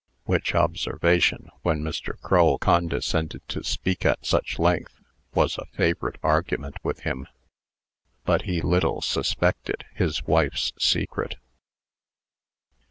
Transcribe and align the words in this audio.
Which 0.23 0.55
observation, 0.55 1.51
when 1.61 1.83
Mr. 1.83 2.19
Crull 2.21 2.57
condescended 2.57 3.47
to 3.49 3.63
speak 3.63 4.03
at 4.03 4.25
such 4.25 4.57
length, 4.57 4.99
was 5.35 5.59
a 5.59 5.67
favorite 5.73 6.17
argument 6.23 6.77
with 6.81 7.01
him. 7.01 7.27
But 8.23 8.45
he 8.45 8.61
little 8.63 9.03
suspected 9.03 9.85
his 9.93 10.23
wife's 10.23 10.73
secret. 10.79 11.35